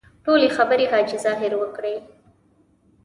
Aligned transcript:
ټولې 0.23 0.47
خبرې 0.57 0.85
حاجي 0.91 1.17
ظاهر 1.25 1.51
وکړې. 1.57 1.95